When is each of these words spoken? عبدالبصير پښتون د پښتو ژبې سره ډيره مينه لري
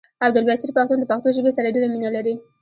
عبدالبصير 0.25 0.69
پښتون 0.77 0.97
د 0.99 1.03
پښتو 1.11 1.29
ژبې 1.35 1.51
سره 1.57 1.73
ډيره 1.75 1.87
مينه 1.93 2.09
لري 2.15 2.35